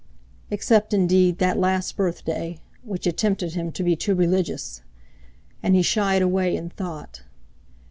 [0.49, 4.81] Except, indeed, that last birthday—which had tempted him to be too religious!
[5.61, 7.21] And he shied away in thought.